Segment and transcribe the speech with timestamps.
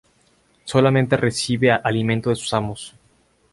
[0.65, 2.95] Solamente recibe alimento de sus amos.